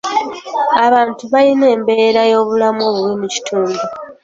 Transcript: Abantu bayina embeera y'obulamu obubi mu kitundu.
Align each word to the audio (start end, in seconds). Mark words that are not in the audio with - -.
Abantu 0.85 1.23
bayina 1.31 1.65
embeera 1.75 2.21
y'obulamu 2.31 2.81
obubi 2.89 3.13
mu 3.21 3.27
kitundu. 3.33 3.79